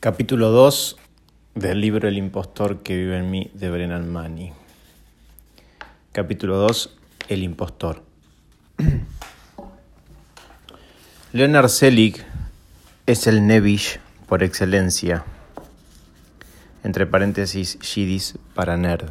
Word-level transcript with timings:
Capítulo 0.00 0.50
2 0.50 0.96
del 1.56 1.80
libro 1.80 2.06
El 2.06 2.18
impostor 2.18 2.84
que 2.84 2.96
vive 2.96 3.18
en 3.18 3.32
mí 3.32 3.50
de 3.54 3.68
Brennan 3.68 4.08
Manny. 4.08 4.52
Capítulo 6.12 6.56
2 6.58 6.96
El 7.28 7.42
impostor. 7.42 8.04
Leonard 11.32 11.68
Selig 11.68 12.24
es 13.06 13.26
el 13.26 13.44
Nevish 13.44 13.98
por 14.28 14.44
excelencia. 14.44 15.24
Entre 16.84 17.04
paréntesis, 17.04 17.76
Shidis 17.80 18.38
para 18.54 18.76
nerd. 18.76 19.10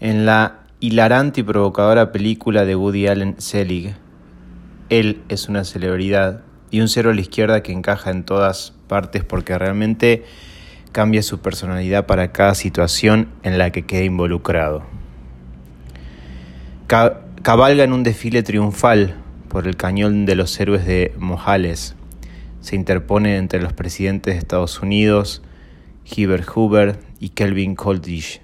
En 0.00 0.26
la 0.26 0.62
hilarante 0.80 1.42
y 1.42 1.44
provocadora 1.44 2.10
película 2.10 2.64
de 2.64 2.74
Woody 2.74 3.06
Allen 3.06 3.36
Selig, 3.38 3.94
él 4.88 5.22
es 5.28 5.48
una 5.48 5.62
celebridad 5.62 6.42
y 6.70 6.80
un 6.80 6.88
cero 6.88 7.10
a 7.10 7.14
la 7.14 7.20
izquierda 7.20 7.62
que 7.62 7.72
encaja 7.72 8.10
en 8.10 8.24
todas 8.24 8.74
partes 8.86 9.24
porque 9.24 9.56
realmente 9.58 10.24
cambia 10.92 11.22
su 11.22 11.40
personalidad 11.40 12.06
para 12.06 12.32
cada 12.32 12.54
situación 12.54 13.28
en 13.42 13.58
la 13.58 13.70
que 13.70 13.86
quede 13.86 14.04
involucrado. 14.04 14.82
Cabalga 16.86 17.84
en 17.84 17.92
un 17.92 18.02
desfile 18.02 18.42
triunfal 18.42 19.14
por 19.48 19.66
el 19.66 19.76
cañón 19.76 20.26
de 20.26 20.34
los 20.34 20.58
héroes 20.58 20.86
de 20.86 21.12
Mojales. 21.18 21.94
Se 22.60 22.76
interpone 22.76 23.36
entre 23.36 23.60
los 23.60 23.72
presidentes 23.72 24.34
de 24.34 24.38
Estados 24.38 24.80
Unidos, 24.80 25.42
Heber 26.04 26.44
Hoover 26.44 26.98
y 27.20 27.30
Kelvin 27.30 27.74
Coolidge. 27.74 28.40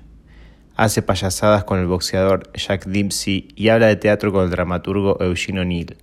Hace 0.77 1.03
payasadas 1.03 1.65
con 1.65 1.79
el 1.79 1.87
boxeador 1.87 2.51
Jack 2.53 2.87
Dempsey 2.87 3.49
y 3.55 3.69
habla 3.69 3.87
de 3.87 3.97
teatro 3.97 4.33
con 4.33 4.45
el 4.45 4.51
dramaturgo 4.51 5.17
Eugene 5.21 5.61
O'Neill. 5.61 5.97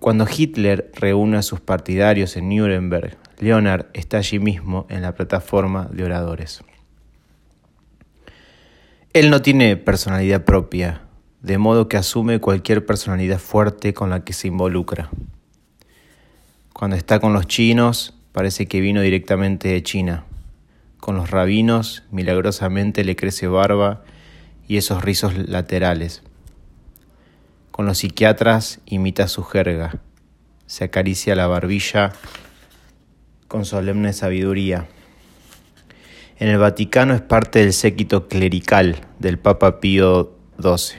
Cuando 0.00 0.26
Hitler 0.28 0.92
reúne 0.94 1.38
a 1.38 1.42
sus 1.42 1.60
partidarios 1.60 2.36
en 2.36 2.48
Nuremberg, 2.48 3.18
Leonard 3.38 3.86
está 3.94 4.18
allí 4.18 4.38
mismo 4.38 4.86
en 4.88 5.02
la 5.02 5.14
plataforma 5.14 5.88
de 5.92 6.04
oradores. 6.04 6.62
Él 9.12 9.30
no 9.30 9.42
tiene 9.42 9.76
personalidad 9.76 10.44
propia, 10.44 11.02
de 11.42 11.58
modo 11.58 11.88
que 11.88 11.96
asume 11.96 12.40
cualquier 12.40 12.86
personalidad 12.86 13.38
fuerte 13.38 13.92
con 13.92 14.10
la 14.10 14.22
que 14.22 14.32
se 14.32 14.48
involucra. 14.48 15.10
Cuando 16.72 16.96
está 16.96 17.18
con 17.18 17.32
los 17.32 17.48
chinos, 17.48 18.14
parece 18.30 18.66
que 18.66 18.80
vino 18.80 19.00
directamente 19.00 19.68
de 19.68 19.82
China. 19.82 20.24
Con 21.00 21.16
los 21.16 21.30
rabinos, 21.30 22.04
milagrosamente 22.12 23.02
le 23.02 23.16
crece 23.16 23.48
barba 23.48 24.04
y 24.68 24.76
esos 24.76 25.02
rizos 25.02 25.36
laterales. 25.36 26.22
Con 27.78 27.86
los 27.86 27.98
psiquiatras 27.98 28.80
imita 28.86 29.28
su 29.28 29.44
jerga, 29.44 30.00
se 30.66 30.82
acaricia 30.82 31.36
la 31.36 31.46
barbilla 31.46 32.10
con 33.46 33.64
solemne 33.64 34.12
sabiduría. 34.12 34.88
En 36.40 36.48
el 36.48 36.58
Vaticano 36.58 37.14
es 37.14 37.20
parte 37.20 37.60
del 37.60 37.72
séquito 37.72 38.26
clerical 38.26 38.96
del 39.20 39.38
Papa 39.38 39.78
Pío 39.78 40.32
XII. 40.60 40.98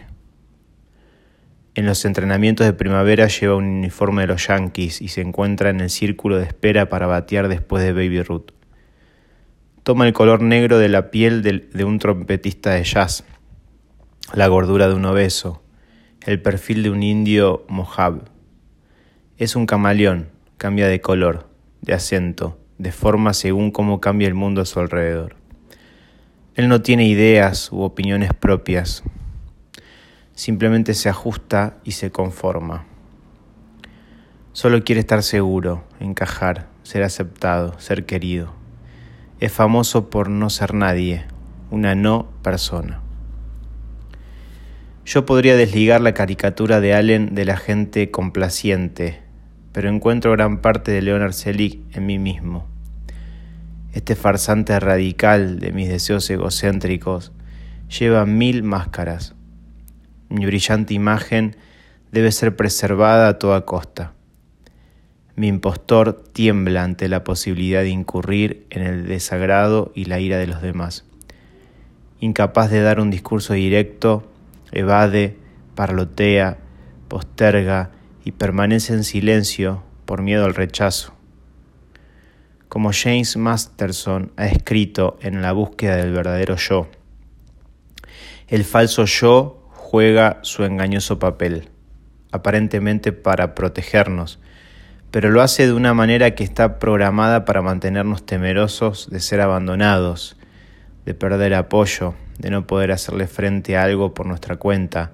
En 1.75 1.85
los 1.85 2.05
entrenamientos 2.05 2.65
de 2.65 2.71
primavera 2.71 3.27
lleva 3.27 3.57
un 3.57 3.65
uniforme 3.65 4.21
de 4.21 4.27
los 4.27 4.47
Yankees 4.47 5.01
y 5.01 5.09
se 5.09 5.19
encuentra 5.19 5.71
en 5.71 5.81
el 5.81 5.89
círculo 5.89 6.37
de 6.37 6.45
espera 6.45 6.87
para 6.87 7.07
batear 7.07 7.49
después 7.49 7.83
de 7.83 7.91
Baby 7.91 8.23
Ruth. 8.23 8.51
Toma 9.83 10.07
el 10.07 10.13
color 10.13 10.41
negro 10.41 10.79
de 10.79 10.87
la 10.87 11.11
piel 11.11 11.41
de, 11.41 11.83
un 11.83 11.99
trompetista 11.99 12.69
de 12.69 12.85
jazz, 12.85 13.25
la 14.33 14.47
gordura 14.47 14.87
de 14.87 14.93
un 14.93 15.03
obeso, 15.03 15.61
el 16.25 16.41
perfil 16.41 16.83
de 16.83 16.89
un 16.89 17.01
indio 17.01 17.65
mojab. 17.69 18.29
Es 19.37 19.55
un 19.55 19.65
camaleón, 19.65 20.29
cambia 20.57 20.87
de 20.87 20.99
color, 20.99 21.47
de 21.81 21.93
acento, 21.93 22.59
de 22.77 22.91
forma 22.91 23.33
según 23.33 23.71
cómo 23.71 24.01
cambia 24.01 24.27
el 24.27 24.33
mundo 24.33 24.61
a 24.61 24.65
su 24.65 24.79
alrededor. 24.79 25.37
Él 26.55 26.67
no 26.67 26.81
tiene 26.81 27.07
ideas 27.07 27.71
u 27.71 27.81
opiniones 27.81 28.33
propias, 28.33 29.03
simplemente 30.35 30.93
se 30.93 31.07
ajusta 31.07 31.77
y 31.85 31.91
se 31.91 32.11
conforma. 32.11 32.85
Solo 34.51 34.83
quiere 34.83 34.99
estar 34.99 35.23
seguro, 35.23 35.85
encajar, 36.01 36.67
ser 36.83 37.03
aceptado, 37.03 37.79
ser 37.79 38.05
querido. 38.05 38.53
Es 39.39 39.53
famoso 39.53 40.09
por 40.09 40.29
no 40.29 40.49
ser 40.49 40.73
nadie, 40.73 41.25
una 41.71 41.95
no 41.95 42.27
persona. 42.41 43.01
Yo 45.09 45.25
podría 45.25 45.55
desligar 45.55 46.01
la 46.01 46.13
caricatura 46.13 46.79
de 46.81 46.93
Allen 46.93 47.33
de 47.33 47.43
la 47.43 47.57
gente 47.57 48.11
complaciente, 48.11 49.17
pero 49.71 49.89
encuentro 49.89 50.31
gran 50.33 50.61
parte 50.61 50.91
de 50.91 51.01
Leonard 51.01 51.33
Selig 51.33 51.81
en 51.93 52.05
mí 52.05 52.19
mismo. 52.19 52.67
Este 53.91 54.15
farsante 54.15 54.79
radical 54.79 55.57
de 55.57 55.71
mis 55.71 55.89
deseos 55.89 56.29
egocéntricos 56.29 57.31
lleva 57.87 58.27
mil 58.27 58.61
máscaras. 58.61 59.33
Mi 60.29 60.45
brillante 60.45 60.93
imagen 60.93 61.55
debe 62.11 62.31
ser 62.31 62.55
preservada 62.55 63.29
a 63.29 63.39
toda 63.39 63.65
costa. 63.65 64.13
Mi 65.35 65.47
impostor 65.47 66.21
tiembla 66.21 66.83
ante 66.83 67.09
la 67.09 67.23
posibilidad 67.23 67.81
de 67.81 67.89
incurrir 67.89 68.67
en 68.69 68.83
el 68.83 69.07
desagrado 69.07 69.91
y 69.95 70.05
la 70.05 70.19
ira 70.19 70.37
de 70.37 70.45
los 70.45 70.61
demás. 70.61 71.03
Incapaz 72.19 72.69
de 72.69 72.81
dar 72.81 72.99
un 72.99 73.09
discurso 73.09 73.53
directo, 73.53 74.28
evade, 74.71 75.37
parlotea, 75.75 76.57
posterga 77.07 77.91
y 78.23 78.31
permanece 78.33 78.93
en 78.93 79.03
silencio 79.03 79.83
por 80.05 80.21
miedo 80.21 80.45
al 80.45 80.55
rechazo. 80.55 81.13
Como 82.67 82.91
James 82.93 83.35
Masterson 83.35 84.31
ha 84.37 84.45
escrito 84.45 85.17
en 85.21 85.41
La 85.41 85.53
búsqueda 85.53 85.95
del 85.95 86.13
verdadero 86.13 86.55
yo, 86.55 86.87
el 88.47 88.63
falso 88.63 89.05
yo 89.05 89.67
juega 89.73 90.39
su 90.43 90.63
engañoso 90.63 91.19
papel, 91.19 91.69
aparentemente 92.31 93.11
para 93.11 93.55
protegernos, 93.55 94.39
pero 95.11 95.31
lo 95.31 95.41
hace 95.41 95.65
de 95.65 95.73
una 95.73 95.93
manera 95.93 96.35
que 96.35 96.43
está 96.43 96.77
programada 96.77 97.45
para 97.45 97.61
mantenernos 97.61 98.25
temerosos 98.25 99.09
de 99.09 99.19
ser 99.19 99.41
abandonados, 99.41 100.37
de 101.05 101.13
perder 101.15 101.55
apoyo, 101.55 102.13
de 102.39 102.49
no 102.49 102.65
poder 102.65 102.91
hacerle 102.91 103.27
frente 103.27 103.77
a 103.77 103.83
algo 103.83 104.13
por 104.13 104.25
nuestra 104.25 104.55
cuenta, 104.55 105.11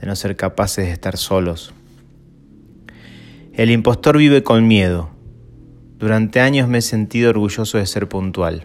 de 0.00 0.06
no 0.06 0.16
ser 0.16 0.36
capaces 0.36 0.86
de 0.86 0.92
estar 0.92 1.16
solos. 1.16 1.72
El 3.52 3.70
impostor 3.70 4.16
vive 4.16 4.42
con 4.42 4.66
miedo. 4.66 5.10
Durante 5.98 6.40
años 6.40 6.68
me 6.68 6.78
he 6.78 6.82
sentido 6.82 7.30
orgulloso 7.30 7.78
de 7.78 7.86
ser 7.86 8.08
puntual, 8.08 8.64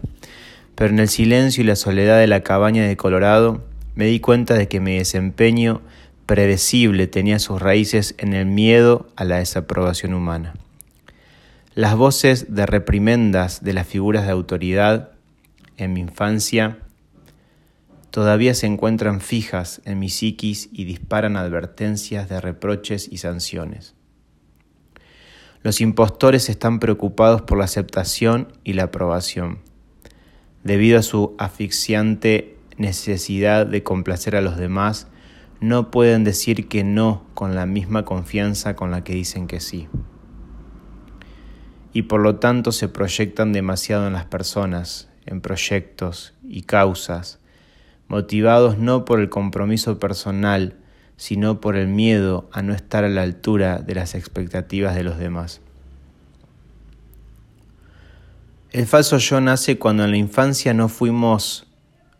pero 0.76 0.92
en 0.92 1.00
el 1.00 1.10
silencio 1.10 1.64
y 1.64 1.68
la 1.68 1.76
soledad 1.76 2.18
de 2.20 2.28
la 2.28 2.42
cabaña 2.42 2.88
de 2.88 2.98
Colorado 2.98 3.64
me 3.96 4.06
di 4.06 4.20
cuenta 4.20 4.54
de 4.54 4.68
que 4.68 4.80
mi 4.80 4.98
desempeño 4.98 5.82
predecible 6.26 7.08
tenía 7.08 7.40
sus 7.40 7.62
raíces 7.62 8.16
en 8.18 8.34
el 8.34 8.46
miedo 8.46 9.08
a 9.16 9.26
la 9.26 9.38
desaprobación 9.38 10.14
humana. 10.14 10.54
Las 11.76 11.96
voces 11.96 12.56
de 12.56 12.66
reprimendas 12.66 13.64
de 13.64 13.74
las 13.74 13.86
figuras 13.86 14.26
de 14.26 14.32
autoridad 14.32 15.12
en 15.78 15.94
mi 15.94 16.00
infancia 16.00 16.80
todavía 18.18 18.56
se 18.56 18.66
encuentran 18.66 19.22
fijas 19.22 19.80
en 19.86 20.00
mi 20.00 20.10
psiquis 20.10 20.70
y 20.72 20.86
disparan 20.86 21.38
advertencias 21.38 22.28
de 22.28 22.42
reproches 22.42 23.08
y 23.12 23.18
sanciones. 23.18 23.94
Los 25.62 25.82
impostores 25.82 26.50
están 26.50 26.80
preocupados 26.80 27.44
por 27.44 27.60
la 27.60 27.66
aceptación 27.66 28.54
y 28.64 28.74
la 28.74 28.86
aprobación, 28.86 29.60
debido 30.64 30.98
a 30.98 31.04
su 31.04 31.36
asfixiante 31.38 32.58
necesidad 32.78 33.68
de 33.68 33.84
complacer 33.84 34.36
a 34.36 34.42
los 34.42 34.58
demás, 34.58 35.06
no 35.60 35.92
pueden 35.92 36.24
decir 36.24 36.68
que 36.68 36.84
no 36.84 37.24
con 37.36 37.54
la 37.54 37.68
misma 37.68 38.04
confianza 38.04 38.76
con 38.76 38.90
la 38.90 39.04
que 39.04 39.14
dicen 39.14 39.46
que 39.46 39.60
sí. 39.60 39.90
Y 41.94 42.02
por 42.02 42.22
lo 42.22 42.38
tanto 42.38 42.72
se 42.72 42.90
proyectan 42.90 43.54
demasiado 43.54 44.08
en 44.08 44.14
las 44.14 44.26
personas, 44.26 45.08
en 45.28 45.40
proyectos 45.40 46.34
y 46.42 46.64
causas, 46.64 47.42
motivados 48.08 48.78
no 48.78 49.06
por 49.06 49.20
el 49.20 49.30
compromiso 49.30 50.00
personal, 50.00 50.76
sino 51.18 51.60
por 51.60 51.76
el 51.76 51.88
miedo 51.88 52.50
a 52.52 52.62
no 52.62 52.74
estar 52.74 53.04
a 53.04 53.10
la 53.10 53.24
altura 53.24 53.80
de 53.80 53.96
las 53.96 54.16
expectativas 54.16 54.96
de 54.96 55.04
los 55.04 55.18
demás. 55.18 55.62
El 58.72 58.86
falso 58.86 59.18
yo 59.18 59.42
nace 59.42 59.80
cuando 59.80 60.04
en 60.04 60.12
la 60.12 60.18
infancia 60.18 60.74
no 60.74 60.90
fuimos 60.90 61.68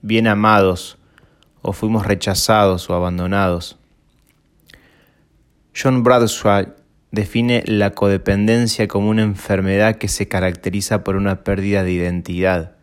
bien 0.02 0.28
amados 0.28 0.98
o 1.62 1.74
fuimos 1.74 2.06
rechazados 2.06 2.90
o 2.90 2.96
abandonados. 2.96 3.78
John 5.80 6.04
Bradshaw 6.04 6.74
define 7.12 7.64
la 7.68 7.92
codependencia 7.92 8.88
como 8.88 9.10
una 9.10 9.22
enfermedad 9.22 9.98
que 9.98 10.08
se 10.08 10.28
caracteriza 10.28 11.04
por 11.04 11.16
una 11.16 11.44
pérdida 11.44 11.84
de 11.84 11.92
identidad 11.92 12.77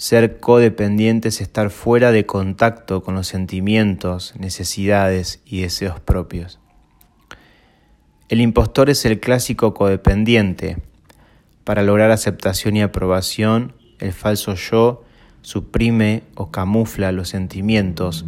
ser 0.00 0.40
codependiente 0.40 1.28
es 1.28 1.42
estar 1.42 1.68
fuera 1.68 2.10
de 2.10 2.24
contacto 2.24 3.02
con 3.02 3.14
los 3.14 3.26
sentimientos, 3.26 4.32
necesidades 4.38 5.42
y 5.44 5.60
deseos 5.60 6.00
propios. 6.00 6.58
El 8.30 8.40
impostor 8.40 8.88
es 8.88 9.04
el 9.04 9.20
clásico 9.20 9.74
codependiente. 9.74 10.78
Para 11.64 11.82
lograr 11.82 12.10
aceptación 12.12 12.78
y 12.78 12.82
aprobación, 12.82 13.74
el 13.98 14.14
falso 14.14 14.54
yo 14.54 15.04
suprime 15.42 16.22
o 16.34 16.50
camufla 16.50 17.12
los 17.12 17.28
sentimientos, 17.28 18.24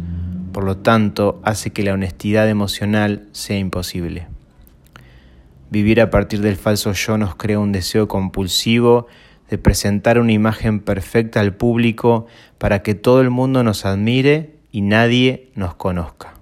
por 0.51 0.65
lo 0.65 0.77
tanto 0.77 1.41
hace 1.43 1.71
que 1.71 1.81
la 1.81 1.93
honestidad 1.93 2.47
emocional 2.49 3.27
sea 3.31 3.57
imposible. 3.57 4.27
Vivir 5.71 6.01
a 6.01 6.11
partir 6.11 6.41
del 6.41 6.55
falso 6.55 6.91
yo 6.93 7.17
nos 7.17 7.35
crea 7.35 7.57
un 7.57 7.71
deseo 7.71 8.07
compulsivo 8.07 9.07
de 9.53 9.59
presentar 9.59 10.17
una 10.17 10.31
imagen 10.31 10.79
perfecta 10.79 11.39
al 11.39 11.53
público 11.53 12.25
para 12.57 12.81
que 12.81 12.95
todo 12.95 13.21
el 13.21 13.29
mundo 13.29 13.63
nos 13.63 13.85
admire 13.85 14.55
y 14.71 14.81
nadie 14.81 15.51
nos 15.53 15.75
conozca. 15.75 16.33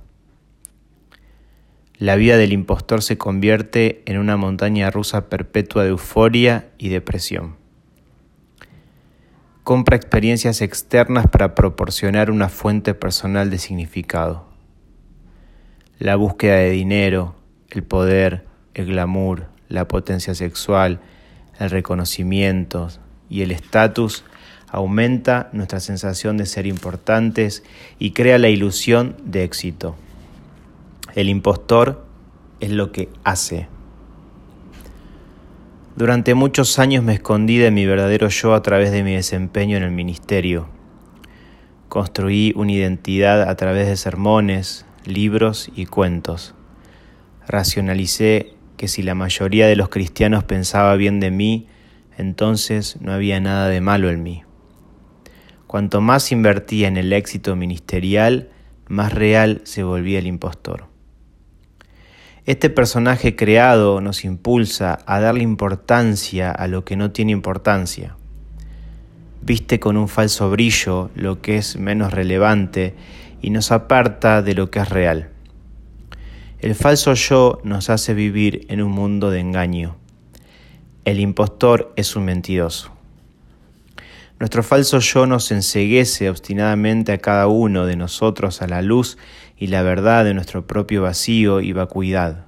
La 1.98 2.16
vida 2.16 2.38
del 2.38 2.54
impostor 2.54 3.02
se 3.02 3.18
convierte 3.18 4.02
en 4.06 4.18
una 4.18 4.38
montaña 4.38 4.90
rusa 4.92 5.28
perpetua 5.28 5.84
de 5.84 5.90
euforia 5.90 6.69
y 6.78 6.88
depresión. 6.88 7.58
Compra 9.66 9.98
experiencias 9.98 10.62
externas 10.62 11.28
para 11.28 11.54
proporcionar 11.54 12.31
una 12.31 12.48
fuente 12.48 12.94
personal 12.94 13.50
de 13.50 13.58
significado. 13.58 14.48
La 16.00 16.16
búsqueda 16.16 16.56
de 16.56 16.69
dinero, 16.69 17.36
el 17.72 17.84
poder, 17.84 18.46
el 18.74 18.86
glamour, 18.86 19.48
la 19.68 19.90
potencia 19.90 20.34
sexual, 20.34 21.02
el 21.62 21.69
reconocimiento 21.69 22.90
y 23.30 23.42
el 23.44 23.52
estatus 23.52 24.24
aumenta 24.68 25.50
nuestra 25.54 25.80
sensación 25.80 26.38
de 26.38 26.46
ser 26.46 26.66
importantes 26.66 27.63
y 28.00 28.12
crea 28.12 28.38
la 28.40 28.50
ilusión 28.50 29.16
de 29.24 29.44
éxito. 29.44 29.96
El 31.13 31.30
impostor 31.30 32.06
es 32.62 32.72
lo 32.72 32.92
que 32.92 33.10
hace. 33.24 33.68
Durante 35.96 36.36
muchos 36.36 36.80
años 36.80 37.04
me 37.04 37.13
escondí 37.13 37.58
de 37.58 37.69
mi 37.69 37.86
verdadero 37.86 38.30
yo 38.30 38.54
a 38.54 38.62
través 38.62 38.92
de 38.92 39.04
mi 39.04 39.13
desempeño 39.13 39.78
en 39.78 39.84
el 39.84 39.92
ministerio. 39.92 40.68
Construí 41.90 42.54
una 42.56 42.72
identidad 42.72 43.44
a 43.44 43.56
través 43.56 43.88
de 43.88 43.98
sermones, 43.98 44.86
libros 45.06 45.69
y 45.75 45.86
cuentos. 45.86 46.56
Racionalicé 47.46 48.54
que 48.81 48.88
si 48.88 49.04
la 49.04 49.13
mayoría 49.13 49.68
de 49.68 49.75
los 49.75 49.89
cristianos 49.89 50.44
pensaba 50.44 50.95
bien 50.95 51.19
de 51.19 51.30
mí, 51.30 51.68
entonces 52.18 52.98
no 53.00 53.13
había 53.13 53.39
nada 53.39 53.68
de 53.68 53.80
malo 53.80 54.10
en 54.10 54.24
mí. 54.24 54.42
Cuanto 55.68 56.01
más 56.01 56.31
invertía 56.31 56.88
en 56.88 56.98
el 56.98 57.13
éxito 57.13 57.56
ministerial, 57.56 58.50
más 58.88 59.13
real 59.13 59.62
se 59.66 59.83
volvía 59.83 60.18
el 60.18 60.25
impostor. 60.25 60.88
Este 62.48 62.72
personaje 62.72 63.36
creado 63.36 64.01
nos 64.01 64.25
impulsa 64.25 64.98
a 65.06 65.19
darle 65.19 65.44
importancia 65.44 66.50
a 66.50 66.66
lo 66.68 66.84
que 66.84 66.95
no 66.95 67.12
tiene 67.12 67.34
importancia. 67.34 68.16
Viste 69.44 69.80
con 69.80 69.95
un 69.95 70.07
falso 70.07 70.50
brillo 70.50 71.12
lo 71.13 71.39
que 71.39 71.57
es 71.57 71.77
menos 71.77 72.12
relevante 72.12 72.95
y 73.44 73.51
nos 73.51 73.72
aparta 73.72 74.42
de 74.42 74.56
lo 74.56 74.72
que 74.72 74.80
es 74.80 74.89
real. 74.89 75.30
El 76.62 76.75
falso 76.75 77.16
yo 77.16 77.60
nos 77.63 77.90
hace 77.90 78.13
vivir 78.13 78.68
en 78.69 78.84
un 78.84 78.92
mundo 78.92 79.31
de 79.31 79.40
engaño. 79.40 79.96
El 81.06 81.19
impostor 81.19 81.92
es 81.96 82.16
un 82.16 82.25
mentiroso. 82.25 82.92
Nuestro 84.40 84.62
falso 84.62 85.00
yo 85.00 85.25
nos 85.25 85.50
enseguece 85.50 86.30
obstinadamente 86.30 87.13
a 87.13 87.18
cada 87.18 87.48
uno 87.48 87.88
de 87.88 87.96
nosotros 87.96 88.62
a 88.62 88.68
la 88.68 88.84
luz 88.84 89.18
y 89.58 89.68
la 89.68 89.81
verdad 89.81 90.24
de 90.24 90.36
nuestro 90.36 90.68
propio 90.68 91.02
vacío 91.02 91.62
y 91.62 91.74
vacuidad. 91.74 92.46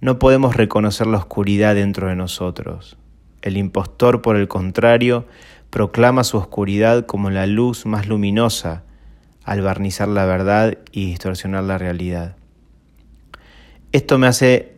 No 0.00 0.20
podemos 0.20 0.54
reconocer 0.54 1.08
la 1.08 1.18
oscuridad 1.18 1.74
dentro 1.74 2.06
de 2.06 2.14
nosotros. 2.14 2.96
El 3.42 3.56
impostor, 3.56 4.22
por 4.22 4.36
el 4.36 4.46
contrario, 4.46 5.26
proclama 5.70 6.22
su 6.22 6.36
oscuridad 6.36 7.04
como 7.06 7.30
la 7.30 7.48
luz 7.48 7.84
más 7.84 8.06
luminosa 8.06 8.84
al 9.42 9.60
barnizar 9.60 10.06
la 10.06 10.24
verdad 10.24 10.78
y 10.92 11.06
distorsionar 11.06 11.64
la 11.64 11.78
realidad. 11.78 12.36
Esto 13.92 14.16
me 14.16 14.26
hace, 14.26 14.72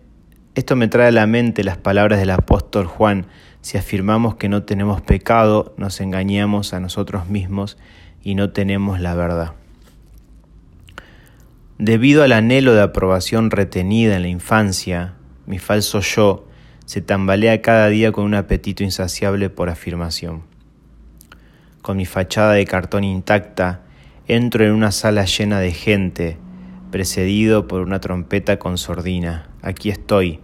esto 0.57 0.75
me 0.75 0.89
trae 0.89 1.07
a 1.07 1.13
la 1.13 1.29
mente 1.29 1.63
las 1.63 1.77
palabras 1.77 2.19
del 2.19 2.31
apóstol 2.31 2.87
Juan. 2.87 3.27
Si 3.61 3.79
afirmamos 3.79 4.35
que 4.35 4.49
no 4.49 4.65
tenemos 4.65 5.03
pecado, 5.03 5.73
nos 5.77 6.01
engañamos 6.01 6.75
a 6.75 6.81
nosotros 6.81 7.29
mismos 7.29 7.79
y 8.25 8.35
no 8.35 8.51
tenemos 8.51 8.99
la 8.99 9.15
verdad. 9.15 9.53
Debido 11.79 12.25
al 12.25 12.33
anhelo 12.33 12.75
de 12.75 12.83
aprobación 12.83 13.53
retenida 13.53 14.17
en 14.17 14.23
la 14.23 14.29
infancia, 14.29 15.15
mi 15.47 15.61
falso 15.61 16.01
yo 16.01 16.49
se 16.85 17.01
tambalea 17.01 17.63
cada 17.63 17.89
día 17.89 18.11
con 18.11 18.25
un 18.25 18.35
apetito 18.35 18.83
insaciable 18.83 19.49
por 19.49 19.69
afirmación. 19.71 20.43
Con 21.83 21.99
mi 21.99 22.05
fachada 22.05 22.55
de 22.55 22.65
cartón 22.65 23.05
intacta, 23.05 23.83
entro 24.27 24.65
en 24.65 24.73
una 24.73 24.91
sala 24.91 25.25
llena 25.25 25.61
de 25.61 25.71
gente, 25.71 26.39
precedido 26.95 27.67
por 27.67 27.81
una 27.81 27.99
trompeta 27.99 28.61
con 28.61 28.79
sordina. 28.79 29.49
Aquí 29.63 29.91
estoy, 29.91 30.39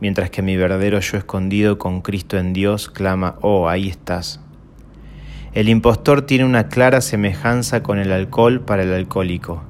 mientras 0.00 0.30
que 0.30 0.40
mi 0.40 0.56
verdadero 0.56 0.98
yo 1.00 1.18
escondido 1.18 1.76
con 1.76 2.00
Cristo 2.00 2.38
en 2.38 2.54
Dios 2.54 2.88
clama, 2.88 3.36
oh, 3.42 3.68
ahí 3.68 3.90
estás. 3.90 4.40
El 5.52 5.68
impostor 5.68 6.22
tiene 6.22 6.46
una 6.46 6.68
clara 6.68 7.02
semejanza 7.02 7.82
con 7.82 7.98
el 7.98 8.10
alcohol 8.10 8.62
para 8.62 8.84
el 8.84 8.94
alcohólico. 8.94 9.64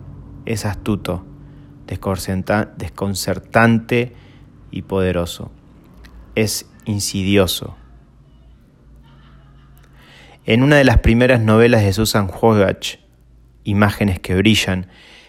Es 0.45 0.65
astuto, 0.65 1.27
desconcertante 1.89 4.13
y 4.71 4.83
poderoso. 4.83 5.51
Es 6.37 6.71
insidioso. 6.85 7.77
En 10.45 10.63
una 10.63 10.77
de 10.77 10.85
las 10.85 10.99
primeras 10.99 11.41
novelas 11.41 11.83
de 11.83 11.93
Susan 11.93 12.31
Hoggach, 12.31 13.01
Imágenes 13.65 14.21
que 14.21 14.37
brillan, 14.37 14.87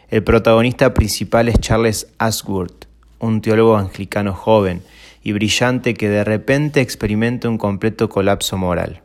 el 0.10 0.24
protagonista 0.24 0.94
principal 0.94 1.50
es 1.50 1.60
Charles 1.60 2.08
Ashworth, 2.18 2.88
un 3.20 3.42
teólogo 3.42 3.76
anglicano 3.76 4.34
joven 4.34 4.82
y 5.22 5.34
brillante 5.34 5.96
que 5.96 6.08
de 6.08 6.24
repente 6.24 6.80
experimenta 6.80 7.50
un 7.50 7.58
completo 7.58 8.08
colapso 8.08 8.58
moral. 8.58 9.02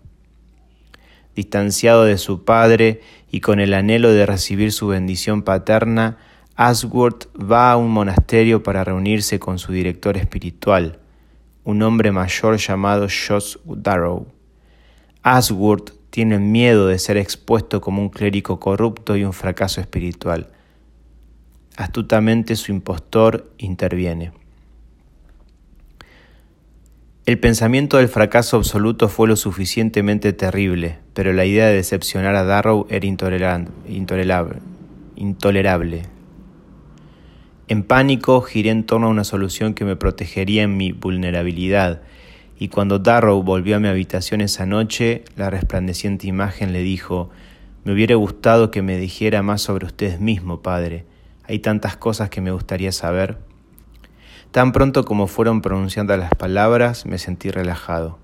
Distanciado 1.34 2.04
de 2.04 2.18
su 2.18 2.44
padre 2.44 3.00
y 3.32 3.40
con 3.40 3.58
el 3.58 3.74
anhelo 3.74 4.12
de 4.12 4.26
recibir 4.26 4.70
su 4.70 4.86
bendición 4.86 5.42
paterna, 5.42 6.18
Ashworth 6.54 7.26
va 7.36 7.72
a 7.72 7.76
un 7.76 7.90
monasterio 7.90 8.62
para 8.62 8.84
reunirse 8.84 9.40
con 9.40 9.58
su 9.58 9.72
director 9.72 10.16
espiritual, 10.16 11.00
un 11.64 11.82
hombre 11.82 12.12
mayor 12.12 12.58
llamado 12.58 13.08
Josh 13.08 13.56
Darrow. 13.64 14.28
Ashworth 15.24 15.94
tiene 16.10 16.38
miedo 16.38 16.86
de 16.86 17.00
ser 17.00 17.16
expuesto 17.16 17.80
como 17.80 18.02
un 18.02 18.08
clérigo 18.08 18.60
corrupto 18.60 19.16
y 19.16 19.24
un 19.24 19.32
fracaso 19.32 19.80
espiritual 19.80 20.48
Astutamente 21.82 22.54
su 22.54 22.70
impostor 22.70 23.50
interviene. 23.58 24.30
El 27.26 27.40
pensamiento 27.40 27.96
del 27.96 28.06
fracaso 28.06 28.56
absoluto 28.56 29.08
fue 29.08 29.26
lo 29.26 29.34
suficientemente 29.34 30.32
terrible, 30.32 31.00
pero 31.12 31.32
la 31.32 31.44
idea 31.44 31.66
de 31.66 31.74
decepcionar 31.74 32.36
a 32.36 32.44
Darrow 32.44 32.86
era 32.88 33.04
intolerable. 33.04 34.60
intolerable. 35.16 36.02
En 37.66 37.82
pánico 37.82 38.42
giré 38.42 38.70
en 38.70 38.84
torno 38.84 39.08
a 39.08 39.10
una 39.10 39.24
solución 39.24 39.74
que 39.74 39.84
me 39.84 39.96
protegería 39.96 40.62
en 40.62 40.76
mi 40.76 40.92
vulnerabilidad, 40.92 42.02
y 42.60 42.68
cuando 42.68 43.00
Darrow 43.00 43.42
volvió 43.42 43.74
a 43.74 43.80
mi 43.80 43.88
habitación 43.88 44.40
esa 44.40 44.66
noche, 44.66 45.24
la 45.34 45.50
resplandeciente 45.50 46.28
imagen 46.28 46.72
le 46.72 46.82
dijo, 46.82 47.30
me 47.82 47.92
hubiera 47.92 48.14
gustado 48.14 48.70
que 48.70 48.82
me 48.82 48.98
dijera 48.98 49.42
más 49.42 49.62
sobre 49.62 49.86
usted 49.86 50.20
mismo, 50.20 50.62
padre. 50.62 51.10
Hay 51.44 51.58
tantas 51.58 51.96
cosas 51.96 52.30
que 52.30 52.40
me 52.40 52.52
gustaría 52.52 52.92
saber. 52.92 53.38
Tan 54.50 54.72
pronto 54.72 55.04
como 55.04 55.26
fueron 55.26 55.62
pronunciando 55.62 56.16
las 56.16 56.34
palabras, 56.34 57.06
me 57.06 57.18
sentí 57.18 57.50
relajado. 57.50 58.18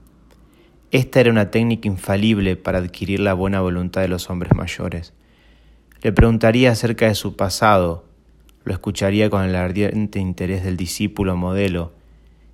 Esta 0.91 1.21
era 1.21 1.31
una 1.31 1.51
técnica 1.51 1.89
infalible 1.89 2.57
para 2.57 2.79
adquirir 2.79 3.21
la 3.21 3.35
buena 3.35 3.61
voluntad 3.61 4.01
de 4.01 4.09
los 4.09 4.31
hombres 4.31 4.55
mayores. 4.55 5.13
Le 6.01 6.13
preguntaría 6.13 6.71
acerca 6.71 7.07
de 7.07 7.15
su 7.15 7.37
pasado, 7.37 8.05
lo 8.65 8.73
escucharía 8.73 9.31
con 9.31 9.43
el 9.45 9.57
ardiente 9.57 10.19
interés 10.19 10.65
del 10.65 10.77
discípulo 10.77 11.37
modelo, 11.37 11.93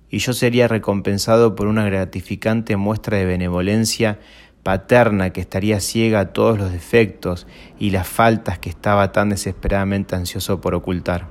y 0.09 0.19
yo 0.19 0.33
sería 0.33 0.67
recompensado 0.67 1.55
por 1.55 1.67
una 1.67 1.85
gratificante 1.85 2.75
muestra 2.75 3.17
de 3.17 3.25
benevolencia 3.25 4.19
paterna 4.65 5.29
que 5.29 5.41
estaría 5.41 5.79
ciega 5.79 6.21
a 6.21 6.33
todos 6.33 6.57
los 6.57 6.71
defectos 6.71 7.45
y 7.77 7.91
las 7.91 8.07
faltas 8.07 8.57
que 8.57 8.67
estaba 8.67 9.11
tan 9.11 9.29
desesperadamente 9.29 10.15
ansioso 10.15 10.59
por 10.59 10.73
ocultar. 10.73 11.27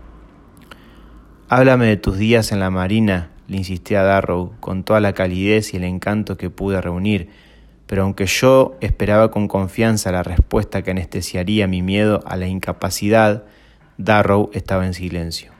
Háblame 1.49 1.87
de 1.87 1.97
tus 1.97 2.17
días 2.17 2.53
en 2.53 2.61
la 2.61 2.71
marina, 2.71 3.33
le 3.49 3.57
insistí 3.57 3.97
a 3.97 4.05
Darrow 4.05 4.53
con 4.61 4.85
toda 4.85 5.01
la 5.01 5.15
calidez 5.15 5.75
y 5.75 5.79
el 5.79 5.83
encanto 5.83 6.37
que 6.37 6.49
pude 6.49 6.81
reunir, 6.81 7.29
pero 7.89 8.05
aunque 8.05 8.27
yo 8.27 8.77
esperaba 8.81 9.33
con 9.33 9.49
confianza 9.49 10.13
la 10.13 10.23
respuesta 10.23 10.83
que 10.83 10.93
anestesiaría 10.93 11.67
mi 11.67 11.83
miedo 11.83 12.23
a 12.27 12.37
la 12.37 12.47
incapacidad, 12.47 13.47
Darrow 13.99 14.49
estaba 14.53 14.87
en 14.87 14.95
silencio. 14.95 15.51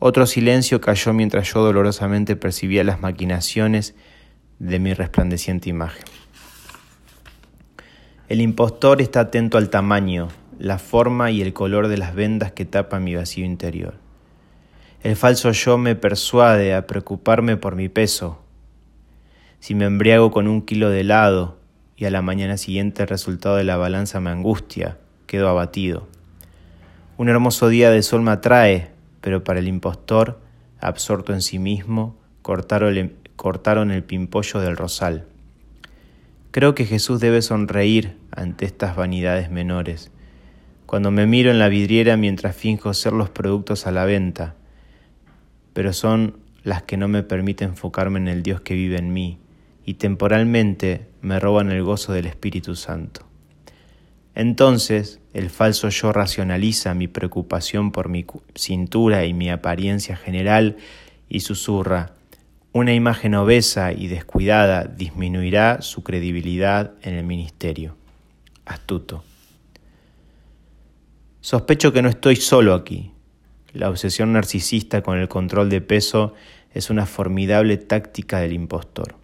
Otro 0.00 0.26
silencio 0.26 0.82
cayó 0.82 1.14
mientras 1.14 1.50
yo 1.50 1.62
dolorosamente 1.62 2.36
percibía 2.36 2.84
las 2.84 3.00
maquinaciones 3.00 3.94
de 4.58 4.78
mi 4.78 4.92
resplandeciente 4.92 5.70
imagen. 5.70 6.17
El 8.28 8.42
impostor 8.42 9.00
está 9.00 9.20
atento 9.20 9.56
al 9.56 9.70
tamaño, 9.70 10.28
la 10.58 10.78
forma 10.78 11.30
y 11.30 11.40
el 11.40 11.54
color 11.54 11.88
de 11.88 11.96
las 11.96 12.14
vendas 12.14 12.52
que 12.52 12.66
tapan 12.66 13.02
mi 13.02 13.14
vacío 13.14 13.46
interior. 13.46 13.94
El 15.02 15.16
falso 15.16 15.50
yo 15.52 15.78
me 15.78 15.96
persuade 15.96 16.74
a 16.74 16.86
preocuparme 16.86 17.56
por 17.56 17.74
mi 17.74 17.88
peso. 17.88 18.38
Si 19.60 19.74
me 19.74 19.86
embriago 19.86 20.30
con 20.30 20.46
un 20.46 20.60
kilo 20.60 20.90
de 20.90 21.00
helado 21.00 21.56
y 21.96 22.04
a 22.04 22.10
la 22.10 22.20
mañana 22.20 22.58
siguiente 22.58 23.00
el 23.02 23.08
resultado 23.08 23.56
de 23.56 23.64
la 23.64 23.78
balanza 23.78 24.20
me 24.20 24.28
angustia, 24.28 24.98
quedo 25.26 25.48
abatido. 25.48 26.06
Un 27.16 27.30
hermoso 27.30 27.68
día 27.68 27.90
de 27.90 28.02
sol 28.02 28.20
me 28.20 28.32
atrae, 28.32 28.90
pero 29.22 29.42
para 29.42 29.60
el 29.60 29.68
impostor, 29.68 30.38
absorto 30.80 31.32
en 31.32 31.40
sí 31.40 31.58
mismo, 31.58 32.14
cortaron 32.42 32.94
el, 32.94 33.16
cortaron 33.36 33.90
el 33.90 34.04
pimpollo 34.04 34.60
del 34.60 34.76
rosal. 34.76 35.24
Creo 36.50 36.74
que 36.74 36.86
Jesús 36.86 37.20
debe 37.20 37.42
sonreír 37.42 38.16
ante 38.30 38.64
estas 38.64 38.96
vanidades 38.96 39.50
menores. 39.50 40.10
Cuando 40.86 41.10
me 41.10 41.26
miro 41.26 41.50
en 41.50 41.58
la 41.58 41.68
vidriera 41.68 42.16
mientras 42.16 42.56
finjo 42.56 42.94
ser 42.94 43.12
los 43.12 43.28
productos 43.28 43.86
a 43.86 43.92
la 43.92 44.06
venta, 44.06 44.54
pero 45.74 45.92
son 45.92 46.38
las 46.64 46.82
que 46.82 46.96
no 46.96 47.06
me 47.06 47.22
permiten 47.22 47.70
enfocarme 47.70 48.18
en 48.18 48.28
el 48.28 48.42
Dios 48.42 48.62
que 48.62 48.74
vive 48.74 48.96
en 48.96 49.12
mí 49.12 49.38
y 49.84 49.94
temporalmente 49.94 51.06
me 51.20 51.38
roban 51.38 51.70
el 51.70 51.82
gozo 51.82 52.12
del 52.12 52.26
Espíritu 52.26 52.76
Santo. 52.76 53.26
Entonces 54.34 55.20
el 55.34 55.50
falso 55.50 55.88
yo 55.90 56.12
racionaliza 56.12 56.94
mi 56.94 57.08
preocupación 57.08 57.92
por 57.92 58.08
mi 58.08 58.24
cintura 58.54 59.26
y 59.26 59.34
mi 59.34 59.50
apariencia 59.50 60.16
general 60.16 60.76
y 61.28 61.40
susurra, 61.40 62.14
una 62.72 62.92
imagen 62.94 63.34
obesa 63.34 63.92
y 63.92 64.08
descuidada 64.08 64.84
disminuirá 64.84 65.80
su 65.80 66.02
credibilidad 66.02 66.92
en 67.02 67.14
el 67.14 67.24
ministerio. 67.24 67.96
Astuto. 68.66 69.24
Sospecho 71.40 71.92
que 71.92 72.02
no 72.02 72.08
estoy 72.08 72.36
solo 72.36 72.74
aquí. 72.74 73.12
La 73.72 73.88
obsesión 73.88 74.32
narcisista 74.32 75.02
con 75.02 75.18
el 75.18 75.28
control 75.28 75.70
de 75.70 75.80
peso 75.80 76.34
es 76.74 76.90
una 76.90 77.06
formidable 77.06 77.78
táctica 77.78 78.38
del 78.40 78.52
impostor. 78.52 79.16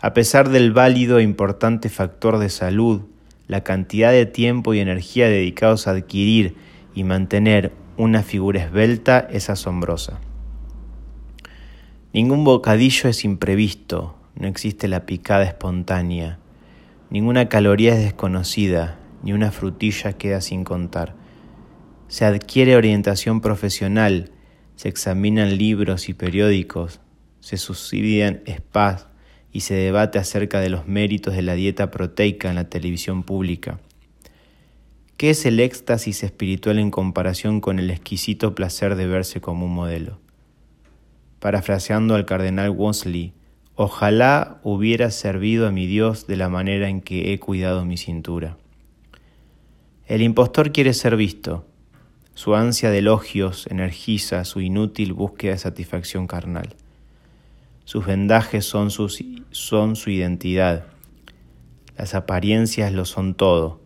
A 0.00 0.12
pesar 0.12 0.50
del 0.50 0.72
válido 0.72 1.18
e 1.18 1.22
importante 1.22 1.88
factor 1.88 2.38
de 2.38 2.50
salud, 2.50 3.02
la 3.46 3.64
cantidad 3.64 4.12
de 4.12 4.26
tiempo 4.26 4.74
y 4.74 4.80
energía 4.80 5.28
dedicados 5.28 5.88
a 5.88 5.92
adquirir 5.92 6.54
y 6.94 7.04
mantener 7.04 7.72
una 7.96 8.22
figura 8.22 8.62
esbelta 8.62 9.26
es 9.30 9.50
asombrosa. 9.50 10.20
Ningún 12.18 12.42
bocadillo 12.42 13.08
es 13.08 13.24
imprevisto, 13.24 14.16
no 14.34 14.48
existe 14.48 14.88
la 14.88 15.06
picada 15.06 15.44
espontánea, 15.44 16.40
ninguna 17.10 17.48
caloría 17.48 17.94
es 17.94 18.02
desconocida, 18.02 18.98
ni 19.22 19.32
una 19.32 19.52
frutilla 19.52 20.14
queda 20.14 20.40
sin 20.40 20.64
contar. 20.64 21.14
Se 22.08 22.24
adquiere 22.24 22.74
orientación 22.74 23.40
profesional, 23.40 24.32
se 24.74 24.88
examinan 24.88 25.58
libros 25.58 26.08
y 26.08 26.12
periódicos, 26.12 26.98
se 27.38 27.56
subsidian 27.56 28.42
spas 28.48 29.06
y 29.52 29.60
se 29.60 29.74
debate 29.74 30.18
acerca 30.18 30.58
de 30.58 30.70
los 30.70 30.88
méritos 30.88 31.36
de 31.36 31.42
la 31.42 31.54
dieta 31.54 31.92
proteica 31.92 32.48
en 32.48 32.56
la 32.56 32.68
televisión 32.68 33.22
pública. 33.22 33.78
¿Qué 35.16 35.30
es 35.30 35.46
el 35.46 35.60
éxtasis 35.60 36.24
espiritual 36.24 36.80
en 36.80 36.90
comparación 36.90 37.60
con 37.60 37.78
el 37.78 37.90
exquisito 37.90 38.56
placer 38.56 38.96
de 38.96 39.06
verse 39.06 39.40
como 39.40 39.66
un 39.66 39.74
modelo? 39.74 40.18
Parafraseando 41.40 42.14
al 42.14 42.24
cardenal 42.24 42.70
Wolsey, 42.70 43.32
ojalá 43.74 44.58
hubiera 44.62 45.10
servido 45.10 45.68
a 45.68 45.70
mi 45.70 45.86
Dios 45.86 46.26
de 46.26 46.36
la 46.36 46.48
manera 46.48 46.88
en 46.88 47.00
que 47.00 47.32
he 47.32 47.38
cuidado 47.38 47.84
mi 47.84 47.96
cintura. 47.96 48.56
El 50.06 50.22
impostor 50.22 50.72
quiere 50.72 50.94
ser 50.94 51.16
visto. 51.16 51.64
Su 52.34 52.54
ansia 52.54 52.90
de 52.90 52.98
elogios 52.98 53.66
energiza 53.68 54.44
su 54.44 54.60
inútil 54.60 55.12
búsqueda 55.12 55.52
de 55.52 55.58
satisfacción 55.58 56.26
carnal. 56.26 56.74
Sus 57.84 58.06
vendajes 58.06 58.64
son, 58.64 58.90
su 58.90 60.10
identidad. 60.10 60.86
Las 61.96 62.14
apariencias 62.14 62.92
lo 62.92 63.04
son 63.04 63.34
todo. 63.34 63.80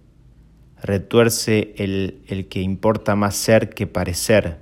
Retuerce 0.82 1.74
el 1.76 2.46
que 2.48 2.60
importa 2.60 3.14
más 3.14 3.36
ser 3.36 3.70
que 3.70 3.86
parecer, 3.86 4.61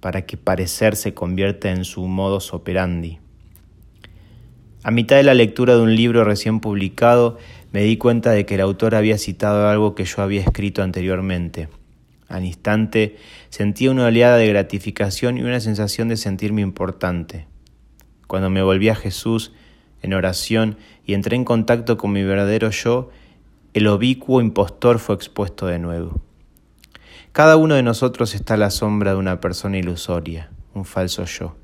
para 0.00 0.26
que 0.26 0.36
parecer 0.36 0.96
se 0.96 1.14
convierta 1.14 1.70
en 1.70 1.84
su 1.84 2.06
modus 2.06 2.52
operandi. 2.52 3.18
A 4.82 4.90
mitad 4.90 5.16
de 5.16 5.24
la 5.24 5.34
lectura 5.34 5.74
de 5.74 5.82
un 5.82 5.96
libro 5.96 6.22
recién 6.22 6.60
publicado, 6.60 7.38
me 7.72 7.82
di 7.82 7.96
cuenta 7.96 8.30
de 8.30 8.46
que 8.46 8.54
el 8.54 8.60
autor 8.60 8.94
había 8.94 9.18
citado 9.18 9.68
algo 9.68 9.94
que 9.94 10.04
yo 10.04 10.22
había 10.22 10.40
escrito 10.42 10.82
anteriormente. 10.82 11.68
Al 12.28 12.44
instante 12.44 13.16
sentí 13.50 13.88
una 13.88 14.06
oleada 14.06 14.36
de 14.36 14.48
gratificación 14.48 15.38
y 15.38 15.42
una 15.42 15.60
sensación 15.60 16.08
de 16.08 16.16
sentirme 16.16 16.62
importante. 16.62 17.46
Cuando 18.26 18.50
me 18.50 18.62
volví 18.62 18.88
a 18.88 18.94
Jesús 18.94 19.52
en 20.02 20.14
oración 20.14 20.76
y 21.04 21.14
entré 21.14 21.36
en 21.36 21.44
contacto 21.44 21.96
con 21.96 22.12
mi 22.12 22.22
verdadero 22.22 22.70
yo, 22.70 23.10
el 23.74 23.86
obicuo 23.88 24.40
impostor 24.40 24.98
fue 24.98 25.14
expuesto 25.14 25.66
de 25.66 25.78
nuevo. 25.78 26.20
Cada 27.36 27.58
uno 27.58 27.74
de 27.74 27.82
nosotros 27.82 28.34
está 28.34 28.54
a 28.54 28.56
la 28.56 28.70
sombra 28.70 29.10
de 29.10 29.18
una 29.18 29.42
persona 29.42 29.76
ilusoria, 29.76 30.48
un 30.72 30.86
falso 30.86 31.26
yo, 31.26 31.54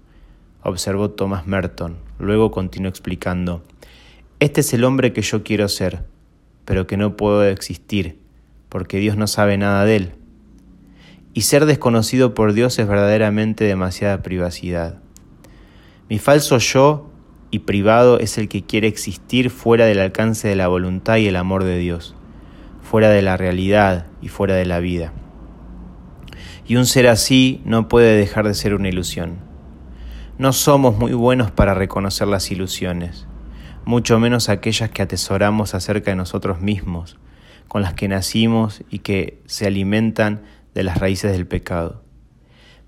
observó 0.62 1.12
Thomas 1.12 1.46
Merton. 1.46 1.96
Luego 2.18 2.50
continuó 2.50 2.90
explicando, 2.90 3.62
este 4.38 4.60
es 4.60 4.74
el 4.74 4.84
hombre 4.84 5.14
que 5.14 5.22
yo 5.22 5.42
quiero 5.42 5.70
ser, 5.70 6.04
pero 6.66 6.86
que 6.86 6.98
no 6.98 7.16
puedo 7.16 7.42
existir, 7.44 8.18
porque 8.68 8.98
Dios 8.98 9.16
no 9.16 9.26
sabe 9.26 9.56
nada 9.56 9.86
de 9.86 9.96
él. 9.96 10.12
Y 11.32 11.40
ser 11.40 11.64
desconocido 11.64 12.34
por 12.34 12.52
Dios 12.52 12.78
es 12.78 12.86
verdaderamente 12.86 13.64
demasiada 13.64 14.22
privacidad. 14.22 14.98
Mi 16.10 16.18
falso 16.18 16.58
yo 16.58 17.10
y 17.50 17.60
privado 17.60 18.18
es 18.18 18.36
el 18.36 18.50
que 18.50 18.62
quiere 18.62 18.88
existir 18.88 19.48
fuera 19.48 19.86
del 19.86 20.00
alcance 20.00 20.48
de 20.48 20.56
la 20.56 20.68
voluntad 20.68 21.16
y 21.16 21.28
el 21.28 21.36
amor 21.36 21.64
de 21.64 21.78
Dios, 21.78 22.14
fuera 22.82 23.08
de 23.08 23.22
la 23.22 23.38
realidad 23.38 24.08
y 24.20 24.28
fuera 24.28 24.54
de 24.54 24.66
la 24.66 24.78
vida 24.78 25.14
y 26.66 26.76
un 26.76 26.86
ser 26.86 27.08
así 27.08 27.60
no 27.64 27.88
puede 27.88 28.16
dejar 28.16 28.46
de 28.46 28.54
ser 28.54 28.74
una 28.74 28.88
ilusión. 28.88 29.38
No 30.38 30.52
somos 30.52 30.96
muy 30.96 31.12
buenos 31.12 31.50
para 31.50 31.74
reconocer 31.74 32.28
las 32.28 32.50
ilusiones, 32.50 33.26
mucho 33.84 34.18
menos 34.18 34.48
aquellas 34.48 34.90
que 34.90 35.02
atesoramos 35.02 35.74
acerca 35.74 36.10
de 36.10 36.16
nosotros 36.16 36.60
mismos, 36.60 37.18
con 37.68 37.82
las 37.82 37.94
que 37.94 38.08
nacimos 38.08 38.82
y 38.90 39.00
que 39.00 39.40
se 39.46 39.66
alimentan 39.66 40.42
de 40.74 40.82
las 40.82 40.98
raíces 40.98 41.32
del 41.32 41.46
pecado. 41.46 42.02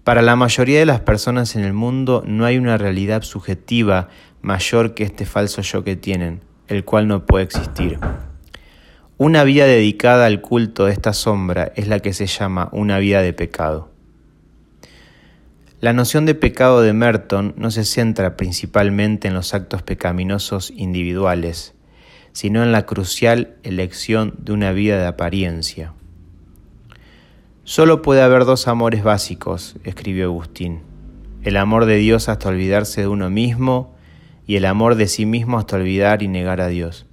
Para 0.05 0.21
la 0.21 0.37
mayoría 0.37 0.79
de 0.79 0.87
las 0.87 1.01
personas 1.01 1.57
en 1.57 1.65
el 1.65 1.73
mundo 1.73 2.23
no 2.27 2.45
hay 2.45 2.59
una 2.59 2.77
realidad 2.77 3.23
subjetiva 3.23 4.09
mayor 4.43 4.95
que 4.95 5.05
este 5.05 5.25
falso 5.25 5.63
yo 5.63 5.83
que 5.83 5.97
tienen, 5.97 6.43
el 6.69 6.85
cual 6.85 7.09
no 7.09 7.25
puede 7.25 7.45
existir. 7.45 7.99
Una 9.17 9.45
vida 9.45 9.65
dedicada 9.65 10.27
al 10.27 10.41
culto 10.41 10.87
de 10.87 10.93
esta 10.93 11.13
sombra 11.13 11.71
es 11.77 11.87
la 11.87 12.01
que 12.01 12.13
se 12.13 12.27
llama 12.27 12.69
una 12.73 12.99
vida 12.99 13.23
de 13.23 13.33
pecado. 13.33 13.93
La 15.81 15.93
noción 15.93 16.27
de 16.27 16.35
pecado 16.35 16.83
de 16.83 16.93
Merton 16.93 17.55
no 17.57 17.71
se 17.71 17.85
centra 17.85 18.37
principalmente 18.37 19.29
en 19.29 19.35
los 19.35 19.55
actos 19.55 19.83
pecaminosos 19.83 20.73
individuales, 20.75 21.75
sino 22.33 22.65
en 22.65 22.73
la 22.73 22.87
crucial 22.87 23.55
elección 23.63 24.35
de 24.39 24.51
una 24.51 24.73
vida 24.73 24.99
de 24.99 25.07
apariencia. 25.07 25.93
Solo 27.63 28.03
puede 28.03 28.21
haber 28.21 28.45
dos 28.45 28.67
amores 28.67 29.05
básicos, 29.05 29.77
escribió 29.85 30.25
Agustín, 30.25 30.81
el 31.45 31.57
amor 31.57 31.85
de 31.85 31.99
Dios 31.99 32.29
hasta 32.29 32.49
olvidarse 32.49 33.03
de 33.03 33.07
uno 33.07 33.31
mismo 33.31 33.95
y 34.45 34.57
el 34.57 34.65
amor 34.65 34.97
de 34.97 35.07
sí 35.07 35.25
mismo 35.25 35.57
hasta 35.57 35.77
olvidar 35.77 36.25
y 36.25 36.27
negar 36.27 36.61
a 36.61 36.67
Dios. 36.67 37.07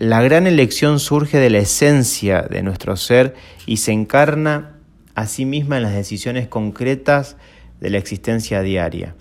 La 0.00 0.22
gran 0.22 0.46
elección 0.46 0.98
surge 0.98 1.36
de 1.36 1.50
la 1.50 1.58
esencia 1.58 2.40
de 2.40 2.62
nuestro 2.62 2.96
ser 2.96 3.34
y 3.66 3.76
se 3.76 3.92
encarna 3.92 4.76
a 5.14 5.26
sí 5.26 5.44
misma 5.44 5.76
en 5.76 5.82
las 5.82 5.92
decisiones 5.92 6.48
concretas 6.48 7.36
de 7.82 7.90
la 7.90 7.98
existencia 7.98 8.62
diaria, 8.62 9.14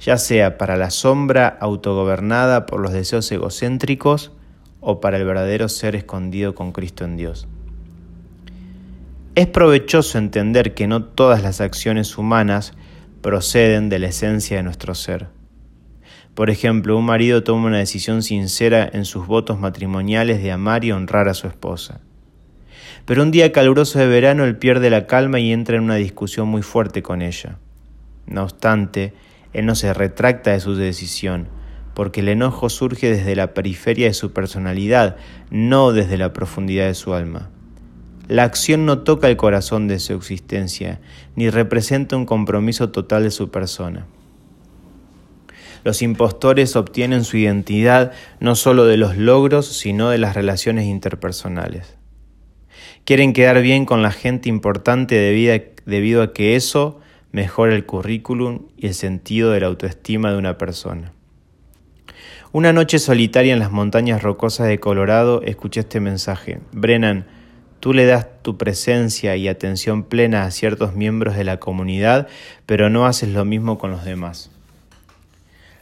ya 0.00 0.18
sea 0.18 0.58
para 0.58 0.76
la 0.76 0.90
sombra 0.90 1.46
autogobernada 1.46 2.66
por 2.66 2.80
los 2.80 2.92
deseos 2.92 3.30
egocéntricos 3.30 4.32
o 4.80 5.00
para 5.00 5.16
el 5.16 5.24
verdadero 5.24 5.68
ser 5.68 5.94
escondido 5.94 6.56
con 6.56 6.72
Cristo 6.72 7.04
en 7.04 7.16
Dios. 7.16 7.46
Es 9.36 9.46
provechoso 9.46 10.18
entender 10.18 10.74
que 10.74 10.88
no 10.88 11.04
todas 11.04 11.40
las 11.40 11.60
acciones 11.60 12.18
humanas 12.18 12.72
proceden 13.22 13.88
de 13.88 14.00
la 14.00 14.08
esencia 14.08 14.56
de 14.56 14.64
nuestro 14.64 14.96
ser 14.96 15.28
por 16.34 16.48
ejemplo, 16.50 16.96
un 16.96 17.04
marido 17.04 17.42
toma 17.42 17.66
una 17.66 17.78
decisión 17.78 18.22
sincera 18.22 18.88
en 18.92 19.04
sus 19.04 19.26
votos 19.26 19.58
matrimoniales 19.58 20.42
de 20.42 20.52
amar 20.52 20.84
y 20.84 20.92
honrar 20.92 21.28
a 21.28 21.34
su 21.34 21.46
esposa. 21.46 22.00
Pero 23.04 23.22
un 23.22 23.30
día 23.30 23.52
caluroso 23.52 23.98
de 23.98 24.06
verano 24.06 24.44
él 24.44 24.56
pierde 24.56 24.90
la 24.90 25.06
calma 25.06 25.40
y 25.40 25.52
entra 25.52 25.76
en 25.76 25.82
una 25.82 25.96
discusión 25.96 26.48
muy 26.48 26.62
fuerte 26.62 27.02
con 27.02 27.22
ella. 27.22 27.58
No 28.26 28.44
obstante, 28.44 29.12
él 29.52 29.66
no 29.66 29.74
se 29.74 29.92
retracta 29.92 30.52
de 30.52 30.60
su 30.60 30.76
decisión, 30.76 31.48
porque 31.94 32.20
el 32.20 32.28
enojo 32.28 32.68
surge 32.68 33.10
desde 33.10 33.34
la 33.34 33.52
periferia 33.52 34.06
de 34.06 34.14
su 34.14 34.32
personalidad, 34.32 35.16
no 35.50 35.92
desde 35.92 36.16
la 36.16 36.32
profundidad 36.32 36.86
de 36.86 36.94
su 36.94 37.14
alma. 37.14 37.50
La 38.28 38.44
acción 38.44 38.86
no 38.86 39.00
toca 39.00 39.28
el 39.28 39.36
corazón 39.36 39.88
de 39.88 39.98
su 39.98 40.12
existencia, 40.12 41.00
ni 41.34 41.50
representa 41.50 42.16
un 42.16 42.26
compromiso 42.26 42.90
total 42.90 43.24
de 43.24 43.32
su 43.32 43.50
persona. 43.50 44.06
Los 45.84 46.02
impostores 46.02 46.76
obtienen 46.76 47.24
su 47.24 47.36
identidad 47.36 48.12
no 48.38 48.54
solo 48.54 48.84
de 48.84 48.96
los 48.96 49.16
logros, 49.16 49.66
sino 49.66 50.10
de 50.10 50.18
las 50.18 50.34
relaciones 50.34 50.86
interpersonales. 50.86 51.96
Quieren 53.04 53.32
quedar 53.32 53.62
bien 53.62 53.86
con 53.86 54.02
la 54.02 54.12
gente 54.12 54.48
importante 54.48 55.16
debido 55.84 56.22
a 56.22 56.32
que 56.32 56.56
eso 56.56 57.00
mejora 57.32 57.74
el 57.74 57.86
currículum 57.86 58.66
y 58.76 58.88
el 58.88 58.94
sentido 58.94 59.50
de 59.50 59.60
la 59.60 59.66
autoestima 59.68 60.30
de 60.32 60.38
una 60.38 60.58
persona. 60.58 61.12
Una 62.52 62.72
noche 62.72 62.98
solitaria 62.98 63.52
en 63.52 63.60
las 63.60 63.70
montañas 63.70 64.22
rocosas 64.22 64.66
de 64.66 64.80
Colorado 64.80 65.40
escuché 65.42 65.80
este 65.80 66.00
mensaje. 66.00 66.60
Brennan, 66.72 67.26
tú 67.78 67.92
le 67.92 68.06
das 68.06 68.26
tu 68.42 68.58
presencia 68.58 69.36
y 69.36 69.46
atención 69.46 70.02
plena 70.02 70.42
a 70.42 70.50
ciertos 70.50 70.94
miembros 70.94 71.36
de 71.36 71.44
la 71.44 71.58
comunidad, 71.58 72.26
pero 72.66 72.90
no 72.90 73.06
haces 73.06 73.28
lo 73.28 73.44
mismo 73.44 73.78
con 73.78 73.92
los 73.92 74.04
demás. 74.04 74.50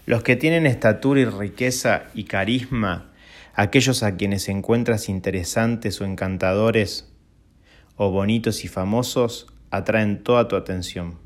Los 0.08 0.22
que 0.22 0.36
tienen 0.36 0.64
estatura 0.64 1.20
y 1.20 1.26
riqueza 1.26 2.04
y 2.14 2.24
carisma, 2.24 3.10
aquellos 3.52 4.02
a 4.02 4.16
quienes 4.16 4.48
encuentras 4.48 5.10
interesantes 5.10 6.00
o 6.00 6.06
encantadores, 6.06 7.12
o 7.94 8.10
bonitos 8.10 8.64
y 8.64 8.68
famosos, 8.68 9.48
atraen 9.70 10.22
toda 10.22 10.48
tu 10.48 10.56
atención. 10.56 11.18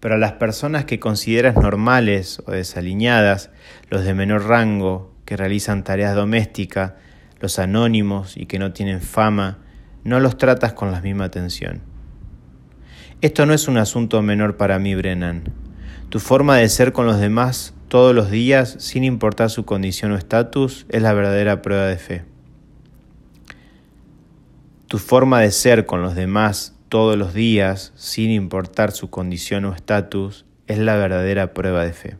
Pero 0.00 0.16
a 0.16 0.18
las 0.18 0.32
personas 0.32 0.86
que 0.86 0.98
consideras 0.98 1.54
normales 1.54 2.42
o 2.46 2.50
desaliñadas, 2.50 3.50
los 3.90 4.02
de 4.02 4.12
menor 4.12 4.48
rango, 4.48 5.14
que 5.24 5.36
realizan 5.36 5.84
tareas 5.84 6.16
domésticas, 6.16 6.94
los 7.38 7.60
anónimos 7.60 8.36
y 8.36 8.46
que 8.46 8.58
no 8.58 8.72
tienen 8.72 9.00
fama, 9.00 9.58
no 10.02 10.18
los 10.18 10.36
tratas 10.36 10.72
con 10.72 10.90
la 10.90 11.00
misma 11.00 11.26
atención. 11.26 11.82
Esto 13.20 13.46
no 13.46 13.54
es 13.54 13.68
un 13.68 13.78
asunto 13.78 14.20
menor 14.20 14.56
para 14.56 14.80
mí, 14.80 14.96
Brennan. 14.96 15.67
Tu 16.08 16.20
forma 16.20 16.56
de 16.56 16.68
ser 16.70 16.94
con 16.94 17.04
los 17.04 17.20
demás 17.20 17.74
todos 17.88 18.14
los 18.14 18.30
días, 18.30 18.76
sin 18.78 19.04
importar 19.04 19.50
su 19.50 19.66
condición 19.66 20.12
o 20.12 20.16
estatus, 20.16 20.86
es 20.88 21.02
la 21.02 21.12
verdadera 21.12 21.60
prueba 21.60 21.84
de 21.84 21.98
fe. 21.98 22.24
Tu 24.86 24.96
forma 24.96 25.40
de 25.40 25.50
ser 25.50 25.84
con 25.84 26.00
los 26.00 26.14
demás 26.14 26.74
todos 26.88 27.18
los 27.18 27.34
días, 27.34 27.92
sin 27.94 28.30
importar 28.30 28.92
su 28.92 29.10
condición 29.10 29.66
o 29.66 29.74
estatus, 29.74 30.46
es 30.66 30.78
la 30.78 30.96
verdadera 30.96 31.52
prueba 31.52 31.84
de 31.84 31.92
fe. 31.92 32.16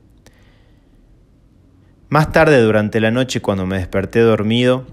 Más 2.11 2.31
tarde 2.31 2.61
durante 2.61 3.01
la 3.01 3.11
noche, 3.11 3.41
cuando 3.41 3.65
me 3.65 3.79
desperté 3.79 4.21
dormido, 4.21 4.87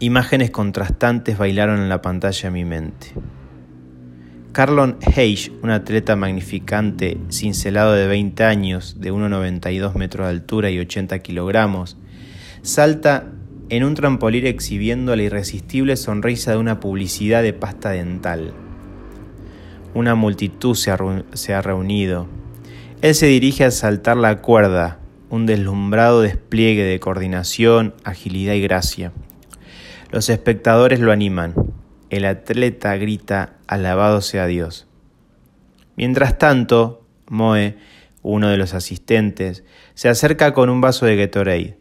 imágenes 0.00 0.50
contrastantes 0.50 1.38
bailaron 1.38 1.78
en 1.78 1.88
la 1.88 2.02
pantalla 2.02 2.48
de 2.48 2.50
mi 2.50 2.64
mente. 2.64 3.12
Carlon 4.56 4.96
Hayes, 5.14 5.52
un 5.62 5.68
atleta 5.68 6.16
magnificante, 6.16 7.18
cincelado 7.30 7.92
de 7.92 8.06
20 8.06 8.42
años, 8.42 8.96
de 8.98 9.12
1,92 9.12 9.92
metros 9.96 10.26
de 10.26 10.30
altura 10.30 10.70
y 10.70 10.78
80 10.78 11.18
kilogramos, 11.18 11.98
salta 12.62 13.26
en 13.68 13.84
un 13.84 13.94
trampolín 13.94 14.46
exhibiendo 14.46 15.14
la 15.14 15.24
irresistible 15.24 15.94
sonrisa 15.98 16.52
de 16.52 16.56
una 16.56 16.80
publicidad 16.80 17.42
de 17.42 17.52
pasta 17.52 17.90
dental. 17.90 18.54
Una 19.92 20.14
multitud 20.14 20.74
se 20.74 20.90
ha, 20.90 20.98
se 21.34 21.52
ha 21.52 21.60
reunido. 21.60 22.26
Él 23.02 23.14
se 23.14 23.26
dirige 23.26 23.64
a 23.64 23.70
saltar 23.70 24.16
la 24.16 24.40
cuerda, 24.40 25.00
un 25.28 25.44
deslumbrado 25.44 26.22
despliegue 26.22 26.84
de 26.84 26.98
coordinación, 26.98 27.92
agilidad 28.04 28.54
y 28.54 28.62
gracia. 28.62 29.12
Los 30.10 30.30
espectadores 30.30 31.00
lo 31.00 31.12
animan. 31.12 31.52
El 32.08 32.24
atleta 32.24 32.96
grita, 32.96 33.54
alabado 33.66 34.20
sea 34.20 34.46
Dios. 34.46 34.86
Mientras 35.96 36.38
tanto, 36.38 37.04
Moe, 37.28 37.76
uno 38.22 38.48
de 38.48 38.56
los 38.56 38.74
asistentes, 38.74 39.64
se 39.94 40.08
acerca 40.08 40.54
con 40.54 40.70
un 40.70 40.80
vaso 40.80 41.06
de 41.06 41.16
Gatorade. 41.16 41.78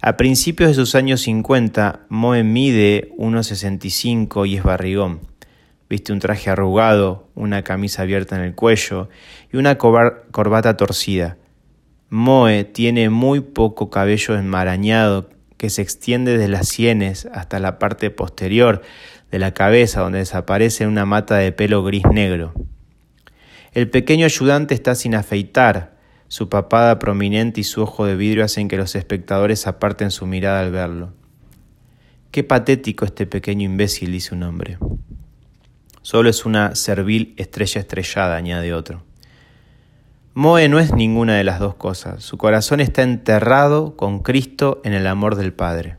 A 0.00 0.16
principios 0.16 0.70
de 0.70 0.74
sus 0.74 0.94
años 0.96 1.20
50, 1.20 2.06
Moe 2.08 2.42
mide 2.42 3.12
1,65 3.16 4.48
y 4.48 4.56
es 4.56 4.62
barrigón. 4.64 5.20
Viste 5.88 6.12
un 6.12 6.18
traje 6.18 6.50
arrugado, 6.50 7.28
una 7.34 7.62
camisa 7.62 8.02
abierta 8.02 8.36
en 8.36 8.42
el 8.42 8.54
cuello 8.54 9.08
y 9.52 9.56
una 9.56 9.78
corbata 9.78 10.76
torcida. 10.76 11.36
Moe 12.10 12.64
tiene 12.64 13.08
muy 13.08 13.40
poco 13.40 13.88
cabello 13.88 14.36
enmarañado 14.36 15.30
que 15.58 15.70
se 15.70 15.82
extiende 15.82 16.32
desde 16.38 16.48
las 16.48 16.68
sienes 16.68 17.28
hasta 17.32 17.58
la 17.58 17.78
parte 17.78 18.10
posterior 18.10 18.82
de 19.30 19.38
la 19.38 19.52
cabeza 19.52 20.00
donde 20.00 20.18
desaparece 20.18 20.86
una 20.86 21.04
mata 21.04 21.36
de 21.36 21.52
pelo 21.52 21.82
gris 21.82 22.04
negro. 22.10 22.54
El 23.72 23.90
pequeño 23.90 24.24
ayudante 24.24 24.74
está 24.74 24.94
sin 24.94 25.14
afeitar, 25.14 25.96
su 26.28 26.48
papada 26.48 26.98
prominente 26.98 27.60
y 27.60 27.64
su 27.64 27.82
ojo 27.82 28.04
de 28.04 28.16
vidrio 28.16 28.44
hacen 28.44 28.68
que 28.68 28.76
los 28.76 28.94
espectadores 28.94 29.66
aparten 29.66 30.10
su 30.10 30.26
mirada 30.26 30.60
al 30.60 30.70
verlo. 30.70 31.12
Qué 32.30 32.44
patético 32.44 33.04
este 33.04 33.26
pequeño 33.26 33.64
imbécil, 33.64 34.12
dice 34.12 34.34
un 34.34 34.42
hombre. 34.42 34.78
Solo 36.02 36.28
es 36.28 36.44
una 36.44 36.74
servil 36.74 37.34
estrella 37.38 37.80
estrellada, 37.80 38.36
añade 38.36 38.74
otro. 38.74 39.02
Moe 40.34 40.68
no 40.68 40.78
es 40.78 40.94
ninguna 40.94 41.36
de 41.36 41.44
las 41.44 41.58
dos 41.58 41.74
cosas. 41.74 42.22
Su 42.22 42.38
corazón 42.38 42.80
está 42.80 43.02
enterrado 43.02 43.96
con 43.96 44.20
Cristo 44.20 44.80
en 44.84 44.92
el 44.92 45.06
amor 45.06 45.36
del 45.36 45.52
Padre 45.52 45.96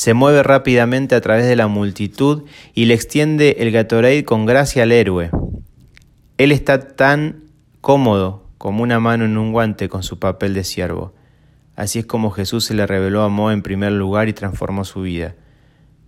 se 0.00 0.14
mueve 0.14 0.42
rápidamente 0.42 1.14
a 1.14 1.20
través 1.20 1.44
de 1.44 1.56
la 1.56 1.66
multitud 1.66 2.44
y 2.72 2.86
le 2.86 2.94
extiende 2.94 3.56
el 3.58 3.70
Gatorade 3.70 4.24
con 4.24 4.46
gracia 4.46 4.84
al 4.84 4.92
héroe. 4.92 5.30
Él 6.38 6.52
está 6.52 6.80
tan 6.96 7.44
cómodo 7.82 8.48
como 8.56 8.82
una 8.82 8.98
mano 8.98 9.26
en 9.26 9.36
un 9.36 9.52
guante 9.52 9.90
con 9.90 10.02
su 10.02 10.18
papel 10.18 10.54
de 10.54 10.64
siervo. 10.64 11.12
Así 11.76 11.98
es 11.98 12.06
como 12.06 12.30
Jesús 12.30 12.64
se 12.64 12.72
le 12.72 12.86
reveló 12.86 13.24
a 13.24 13.28
Moe 13.28 13.52
en 13.52 13.60
primer 13.60 13.92
lugar 13.92 14.30
y 14.30 14.32
transformó 14.32 14.86
su 14.86 15.02
vida. 15.02 15.34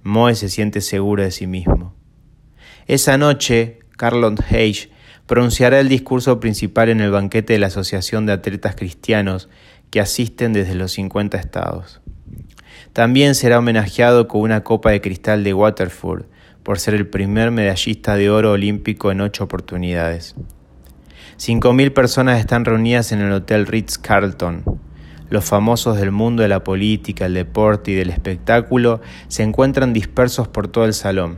Moe 0.02 0.36
se 0.36 0.48
siente 0.48 0.80
seguro 0.80 1.22
de 1.22 1.30
sí 1.30 1.46
mismo. 1.46 1.94
Esa 2.86 3.18
noche, 3.18 3.80
Carlon 3.98 4.38
Hayes 4.48 4.88
pronunciará 5.26 5.80
el 5.80 5.90
discurso 5.90 6.40
principal 6.40 6.88
en 6.88 7.02
el 7.02 7.10
banquete 7.10 7.52
de 7.52 7.58
la 7.58 7.66
Asociación 7.66 8.24
de 8.24 8.32
Atletas 8.32 8.74
Cristianos 8.74 9.50
que 9.90 10.00
asisten 10.00 10.54
desde 10.54 10.76
los 10.76 10.92
50 10.92 11.36
estados. 11.36 12.01
También 12.92 13.34
será 13.34 13.58
homenajeado 13.58 14.28
con 14.28 14.42
una 14.42 14.62
copa 14.62 14.90
de 14.90 15.00
cristal 15.00 15.44
de 15.44 15.54
Waterford 15.54 16.24
por 16.62 16.78
ser 16.78 16.94
el 16.94 17.06
primer 17.06 17.50
medallista 17.50 18.16
de 18.16 18.30
oro 18.30 18.52
olímpico 18.52 19.10
en 19.10 19.20
ocho 19.20 19.44
oportunidades. 19.44 20.34
Cinco 21.36 21.72
mil 21.72 21.92
personas 21.92 22.38
están 22.38 22.64
reunidas 22.64 23.10
en 23.12 23.20
el 23.20 23.32
Hotel 23.32 23.66
Ritz-Carlton. 23.66 24.62
Los 25.28 25.44
famosos 25.44 25.96
del 25.96 26.12
mundo 26.12 26.42
de 26.42 26.48
la 26.48 26.62
política, 26.62 27.26
el 27.26 27.34
deporte 27.34 27.90
y 27.90 27.94
del 27.94 28.10
espectáculo 28.10 29.00
se 29.28 29.42
encuentran 29.42 29.92
dispersos 29.92 30.46
por 30.46 30.68
todo 30.68 30.84
el 30.84 30.92
salón. 30.92 31.36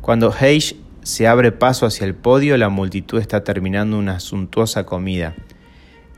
Cuando 0.00 0.34
Hayes 0.38 0.74
se 1.02 1.28
abre 1.28 1.52
paso 1.52 1.86
hacia 1.86 2.06
el 2.06 2.14
podio, 2.14 2.56
la 2.56 2.68
multitud 2.68 3.20
está 3.20 3.44
terminando 3.44 3.98
una 3.98 4.20
suntuosa 4.20 4.84
comida. 4.84 5.34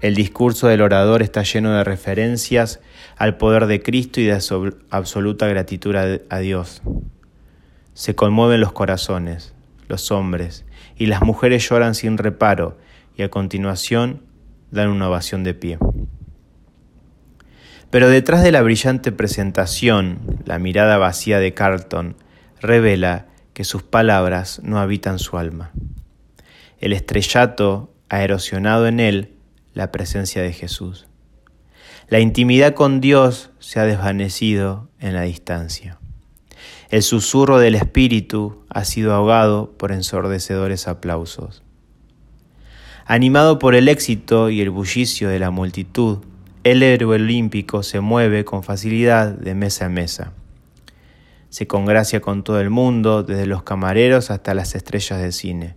El 0.00 0.14
discurso 0.14 0.66
del 0.68 0.80
orador 0.80 1.20
está 1.22 1.42
lleno 1.42 1.72
de 1.72 1.84
referencias 1.84 2.80
al 3.16 3.36
poder 3.36 3.66
de 3.66 3.82
Cristo 3.82 4.20
y 4.20 4.24
de 4.24 4.38
absoluta 4.90 5.46
gratitud 5.46 5.94
a 5.94 6.38
Dios. 6.38 6.82
Se 7.92 8.14
conmueven 8.14 8.60
los 8.60 8.72
corazones, 8.72 9.54
los 9.88 10.10
hombres, 10.10 10.64
y 10.96 11.06
las 11.06 11.22
mujeres 11.22 11.68
lloran 11.68 11.94
sin 11.94 12.16
reparo 12.16 12.78
y 13.16 13.22
a 13.22 13.28
continuación 13.28 14.22
dan 14.70 14.88
una 14.88 15.08
ovación 15.08 15.44
de 15.44 15.52
pie. 15.52 15.78
Pero 17.90 18.08
detrás 18.08 18.42
de 18.42 18.52
la 18.52 18.62
brillante 18.62 19.12
presentación, 19.12 20.20
la 20.46 20.58
mirada 20.58 20.96
vacía 20.96 21.40
de 21.40 21.52
Carlton 21.52 22.16
revela 22.60 23.26
que 23.52 23.64
sus 23.64 23.82
palabras 23.82 24.60
no 24.62 24.78
habitan 24.78 25.18
su 25.18 25.36
alma. 25.36 25.72
El 26.78 26.94
estrellato 26.94 27.92
ha 28.08 28.22
erosionado 28.22 28.86
en 28.86 29.00
él 29.00 29.34
la 29.74 29.92
presencia 29.92 30.42
de 30.42 30.52
Jesús. 30.52 31.06
La 32.08 32.20
intimidad 32.20 32.74
con 32.74 33.00
Dios 33.00 33.50
se 33.60 33.78
ha 33.78 33.84
desvanecido 33.84 34.88
en 34.98 35.14
la 35.14 35.22
distancia. 35.22 35.98
El 36.90 37.02
susurro 37.02 37.58
del 37.58 37.76
Espíritu 37.76 38.64
ha 38.68 38.84
sido 38.84 39.14
ahogado 39.14 39.72
por 39.78 39.92
ensordecedores 39.92 40.88
aplausos. 40.88 41.62
Animado 43.06 43.58
por 43.58 43.74
el 43.74 43.88
éxito 43.88 44.50
y 44.50 44.60
el 44.60 44.70
bullicio 44.70 45.28
de 45.28 45.38
la 45.38 45.50
multitud, 45.50 46.18
el 46.64 46.82
héroe 46.82 47.14
olímpico 47.14 47.82
se 47.82 48.00
mueve 48.00 48.44
con 48.44 48.62
facilidad 48.62 49.28
de 49.28 49.54
mesa 49.54 49.86
a 49.86 49.88
mesa. 49.88 50.32
Se 51.48 51.66
congracia 51.66 52.20
con 52.20 52.44
todo 52.44 52.60
el 52.60 52.70
mundo, 52.70 53.22
desde 53.22 53.46
los 53.46 53.62
camareros 53.62 54.30
hasta 54.30 54.54
las 54.54 54.74
estrellas 54.74 55.20
de 55.20 55.32
cine. 55.32 55.76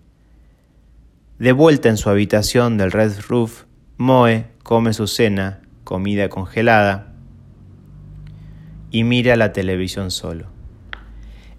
De 1.39 1.51
vuelta 1.51 1.89
en 1.89 1.97
su 1.97 2.10
habitación 2.10 2.77
del 2.77 2.91
Red 2.91 3.13
Roof, 3.27 3.63
Moe 3.97 4.47
come 4.63 4.91
su 4.93 5.06
cena, 5.06 5.62
comida 5.84 6.27
congelada, 6.27 7.13
y 8.89 9.03
mira 9.03 9.36
la 9.36 9.53
televisión 9.53 10.10
solo. 10.10 10.47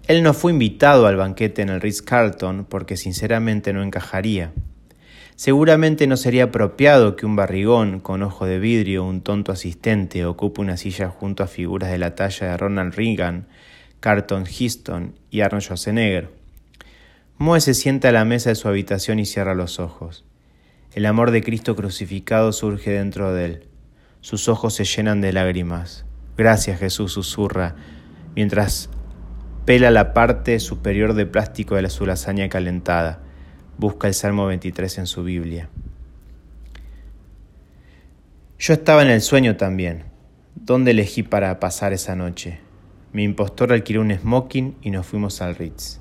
Él 0.07 0.21
no 0.21 0.33
fue 0.33 0.51
invitado 0.51 1.07
al 1.07 1.15
banquete 1.15 1.61
en 1.61 1.69
el 1.69 1.79
Ritz-Carlton 1.79 2.65
porque 2.65 2.97
sinceramente 2.97 3.71
no 3.71 3.83
encajaría. 3.83 4.51
Seguramente 5.37 6.07
no 6.07 6.17
sería 6.17 6.45
apropiado 6.45 7.15
que 7.15 7.25
un 7.25 7.37
barrigón 7.37 8.01
con 8.01 8.21
ojo 8.21 8.45
de 8.45 8.59
vidrio, 8.59 9.05
un 9.05 9.21
tonto 9.21 9.53
asistente, 9.53 10.25
ocupe 10.25 10.59
una 10.59 10.75
silla 10.75 11.09
junto 11.09 11.41
a 11.41 11.47
figuras 11.47 11.89
de 11.89 11.97
la 11.97 12.15
talla 12.15 12.51
de 12.51 12.57
Ronald 12.57 12.95
Reagan, 12.95 13.47
Carlton 14.01 14.45
Heston 14.45 15.15
y 15.31 15.39
Arnold 15.39 15.63
Schwarzenegger. 15.63 16.31
Moe 17.37 17.61
se 17.61 17.73
sienta 17.73 18.09
a 18.09 18.11
la 18.11 18.25
mesa 18.25 18.49
de 18.49 18.55
su 18.55 18.67
habitación 18.67 19.19
y 19.19 19.25
cierra 19.25 19.55
los 19.55 19.79
ojos. 19.79 20.25
El 20.95 21.05
amor 21.05 21.31
de 21.31 21.43
Cristo 21.43 21.75
crucificado 21.75 22.53
surge 22.53 22.91
dentro 22.91 23.33
de 23.33 23.43
él. 23.43 23.67
Sus 24.21 24.47
ojos 24.47 24.75
se 24.75 24.85
llenan 24.85 25.19
de 25.19 25.33
lágrimas. 25.33 26.05
Gracias 26.37 26.79
Jesús, 26.79 27.11
susurra, 27.11 27.75
mientras 28.33 28.89
pela 29.65 29.91
la 29.91 30.13
parte 30.13 30.57
superior 30.61 31.13
de 31.13 31.25
plástico 31.25 31.75
de 31.75 31.81
la 31.81 31.89
su 31.89 32.05
lasaña 32.05 32.47
calentada. 32.47 33.19
Busca 33.77 34.07
el 34.07 34.13
Salmo 34.13 34.45
23 34.45 34.99
en 34.99 35.05
su 35.05 35.25
Biblia. 35.25 35.67
Yo 38.57 38.73
estaba 38.73 39.01
en 39.01 39.09
el 39.09 39.19
sueño 39.19 39.57
también. 39.57 40.05
¿Dónde 40.55 40.91
elegí 40.91 41.23
para 41.23 41.59
pasar 41.59 41.91
esa 41.91 42.15
noche? 42.15 42.61
Mi 43.11 43.23
impostor 43.23 43.73
alquiló 43.73 43.99
un 43.99 44.17
smoking 44.17 44.77
y 44.81 44.91
nos 44.91 45.05
fuimos 45.05 45.41
al 45.41 45.55
Ritz. 45.55 45.99